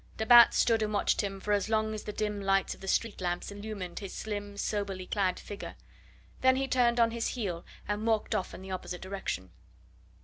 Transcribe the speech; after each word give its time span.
De 0.17 0.25
Batz 0.25 0.57
stood 0.57 0.81
and 0.81 0.91
watched 0.91 1.21
him 1.21 1.39
for 1.39 1.51
as 1.51 1.69
long 1.69 1.93
as 1.93 2.05
the 2.05 2.11
dim 2.11 2.41
lights 2.41 2.73
of 2.73 2.81
the 2.81 2.87
street 2.87 3.21
lamps 3.21 3.51
illumined 3.51 3.99
his 3.99 4.11
slim, 4.11 4.57
soberly 4.57 5.05
clad 5.05 5.39
figure; 5.39 5.75
then 6.41 6.55
he 6.55 6.67
turned 6.67 6.99
on 6.99 7.11
his 7.11 7.27
heel 7.27 7.63
and 7.87 8.07
walked 8.07 8.33
off 8.33 8.51
in 8.55 8.63
the 8.63 8.71
opposite 8.71 9.01
direction. 9.01 9.51